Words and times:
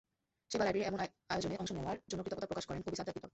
সেবা 0.51 0.63
লাইব্রেরির 0.65 0.87
এমন 0.87 0.99
আয়োজনে 1.29 1.55
অংশ 1.57 1.71
নেওয়ার 1.71 1.97
জন্য 2.11 2.21
কৃতজ্ঞতা 2.23 2.49
প্রকাশ 2.51 2.65
করেন 2.65 2.81
কবি 2.81 2.95
সাজ্জাদ 2.95 3.15
বিপ্লব। 3.15 3.29